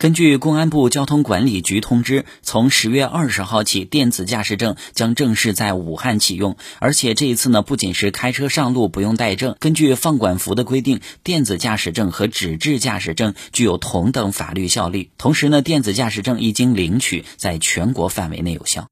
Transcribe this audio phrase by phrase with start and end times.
[0.00, 6.56] 根据公安部交通管理局通知，从十月二十号起，电子驾驶证将正式在武汉启用。
[6.78, 15.10] 而且这一次呢，不仅是开车上路不用带证，根据放管服的规定，电子驾驶证和纸质驾驶证具有同等法律效力。
[15.18, 18.88] 同时呢，电子驾驶证一经领取，在全国范围内有效。